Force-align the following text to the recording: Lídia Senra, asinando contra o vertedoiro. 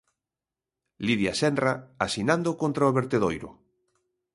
Lídia 1.07 1.33
Senra, 1.41 1.73
asinando 2.07 2.49
contra 2.61 2.89
o 2.89 2.95
vertedoiro. 2.99 3.49